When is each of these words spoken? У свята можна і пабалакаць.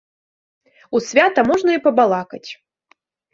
У 0.97 1.01
свята 1.07 1.39
можна 1.49 1.77
і 1.77 1.83
пабалакаць. 1.85 2.49